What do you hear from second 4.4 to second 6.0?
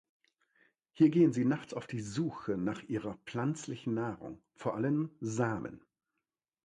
vor allem Samen.